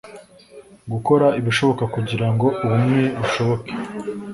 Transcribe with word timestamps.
Gukora 0.91 1.27
ibishoboka 1.39 1.83
kugira 1.95 2.27
ngo 2.33 2.47
ubumwe 2.63 3.01
bushoboke 3.19 3.71